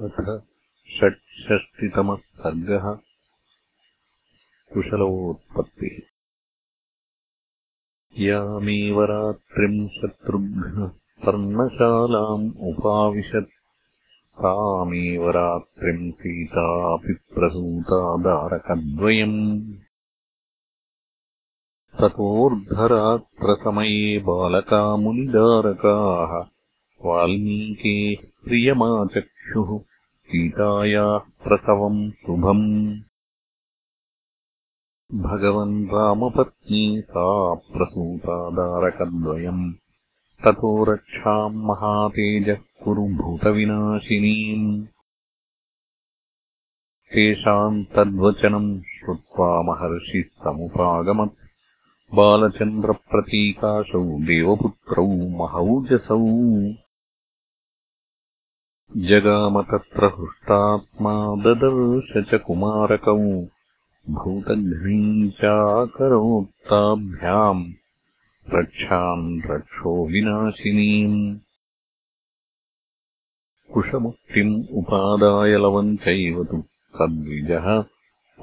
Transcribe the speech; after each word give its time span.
अथ 0.00 0.42
षट्षष्टितमः 0.98 2.16
सर्गः 2.16 2.98
कुशलोत्पत्तिः। 4.74 5.98
यामेव 8.22 9.02
रात्रिम् 9.02 9.88
शत्रुघ्नः 9.88 10.90
पर्णशालाम् 11.26 12.52
उपाविशत्। 12.60 13.50
तामेव 14.38 15.30
रात्रिम् 15.30 16.12
सीतापि 16.12 17.12
प्रसूता 17.12 18.16
दारकद्वयम् 18.16 19.72
ततोऽर्धरात्रसमये 22.00 24.18
बालकामुनिदारकाः 24.18 26.32
वाल्मीकेः 27.06 28.26
सीतायाः 30.16 31.18
प्रसवम् 31.18 32.10
शुभम्। 32.10 33.00
भगवन् 35.20 35.86
रामपत्नी 35.86 37.00
सा 37.00 37.54
प्रसूतादारकद्वयम् 37.54 39.74
ततो 40.44 40.84
रक्षाम् 40.84 41.56
महातेजः 41.56 42.58
कुरु 42.84 43.08
भूतविनाशिनीम्। 43.08 44.86
तेषाम् 47.14 47.84
तद्वचनम् 47.84 48.80
श्रुत्वा 48.80 49.62
महर्षिः 49.62 50.22
समुपागमत्। 50.26 51.34
बालचन्द्रप्रतीकाशौ 52.14 54.04
देवपुत्रौ 54.04 55.06
महौजसौ 55.06 56.26
जगाम 58.96 59.62
तत्र 59.62 60.04
हृष्टात्मा 60.04 61.36
ददर्श 61.36 62.30
च 62.30 62.40
कुमारकौ 62.46 63.46
भूतघ्नीम् 64.10 65.30
चाकरोत्ताभ्याम् 65.30 67.72
रक्षाम् 68.54 69.40
रक्षो 69.46 70.06
विनाशिनीम्। 70.06 71.36
कुशमुक्तिम् 73.74 74.64
उपादाय 74.72 75.56
लवम् 75.56 75.96
चैव 75.96 76.44
तु 76.44 76.64
सद्विजः 76.90 77.84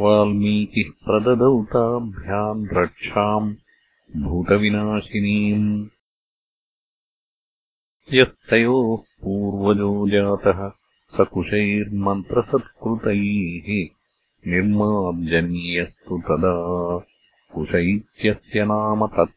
वाल्मीकिः 0.02 1.06
प्रददौ 1.06 1.64
ताभ्याम् 1.64 2.68
रक्षाम् 2.74 3.56
भूतविनाशिनीम्। 4.18 5.88
यस्तयोः 8.14 9.11
पूर्वजो 9.24 9.90
जातः 10.10 10.60
स 11.16 11.26
कुशैर्मन्त्रसत्कृतैः 11.34 13.68
निर्मार्जनीयस्तु 14.52 16.18
तदा 16.28 16.54
कुश 17.54 17.72
इत्यस्य 17.76 18.64
नाम 18.72 19.06
तत्। 19.08 19.36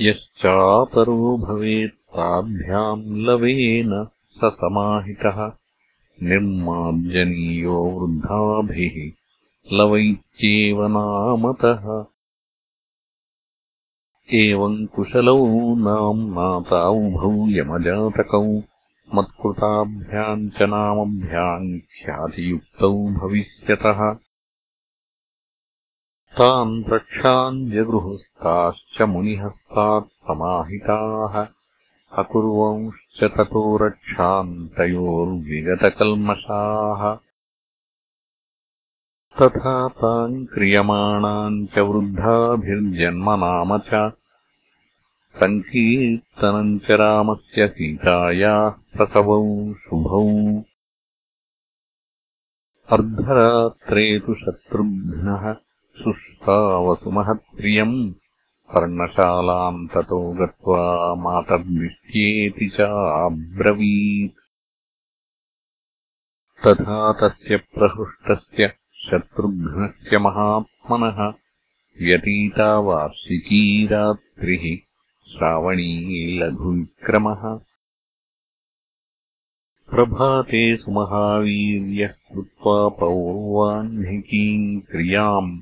यश्चापरो 0.00 1.36
भवेत्ताभ्याम् 1.38 3.02
लवेन 3.26 3.92
स 4.38 4.50
समाहितः 4.60 5.38
निर्मार्जनीयो 6.22 7.76
वृद्धाभिः 7.98 8.96
लवैत्येव 9.78 10.78
नामतः 10.96 11.84
एवम् 14.34 14.86
कुशलौ 14.86 15.74
नाम्नाता 15.74 16.88
उभौ 16.88 17.48
यमजातकौ 17.48 18.62
मत्कृताभ्याम् 19.14 20.50
च 20.50 20.62
नामभ्याम् 20.62 21.78
ख्यातियुक्तौ 21.78 22.92
भविष्यतः। 22.92 24.00
रक्षान् 26.92 27.70
जगृहस्ताश्च 27.70 29.02
मुनिहस्तात् 29.02 30.12
समाहिताः। 30.12 31.46
अकुर्वंश्च 32.18 33.24
ततो 33.24 33.76
रक्षान् 33.76 34.68
तयोर्विगतकल्मषाः 34.68 37.18
तथा 39.42 39.88
ताम् 39.88 40.46
क्रियमाणाम् 40.46 41.66
च 41.66 41.78
वृद्धाभिर्जन्मनाम 41.78 43.78
च 43.78 44.12
सङ्कीर्तनम् 45.38 46.78
च 46.86 46.98
रामस्य 47.00 47.68
सीतायाः 47.76 48.68
प्रसवौ 48.96 49.42
शुभौ। 49.84 50.24
अर्धरात्रे 52.96 54.06
तु 54.26 54.34
शत्रुघ्नः 54.42 55.44
शुष्कावसुमहत्प्रियम् 56.02 57.96
पर्णशालाम् 58.74 59.86
ततो 59.94 60.20
गत्वा 60.40 60.82
मातर्दिष्ट्येति 61.22 62.68
च 62.76 62.88
अब्रवीत् 62.90 64.38
तथा 66.66 67.00
तस्य 67.20 67.56
प्रहृष्टस्य 67.78 68.72
शत्रुघ्नस्य 69.08 70.18
महात्मनः 70.26 71.20
व्यतीता 72.02 72.70
वार्षिकी 72.88 73.62
रात्रिः 73.92 74.64
श्रावणी 75.32 76.38
लघुविक्रमः। 76.38 77.60
प्रभाते 79.90 80.76
सुमहावीर्यः 80.76 82.08
कृत्वा 82.08 82.88
पौर्वाह्निकीम् 82.88 84.80
क्रियाम् 84.80 85.60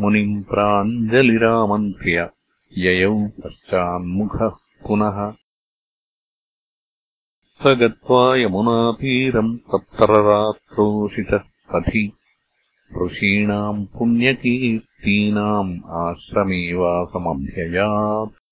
मुनिम् 0.00 0.44
प्राञ्जलिरामन्त्र्य 0.44 2.30
ययौ 2.78 3.28
पश्चान्मुखः 3.28 4.56
पुनः। 4.86 5.34
स 7.46 7.62
गत्वा 7.66 8.36
यमुनातीरम् 8.36 9.58
तत्र 9.58 10.04
रात्रोषितः 10.04 11.40
पथि। 11.72 12.12
ऋषीणाम् 13.04 13.86
पुण्यकीर्तीनाम् 13.86 15.80
आश्रमेवासमभ्ययात् 15.86 18.47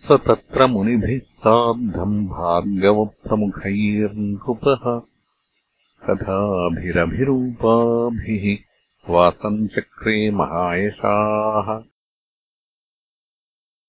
स 0.00 0.12
तत्र 0.12 0.66
मुनिभिः 0.66 1.18
सार्धम् 1.18 2.26
भार्गवप्रमुखैर्नृपः 2.26 5.00
कथाभिरभिरूपाभिः 6.06 8.58
वासम् 9.12 9.68
चक्रे 9.68 10.30
महायशाः। 10.30 11.84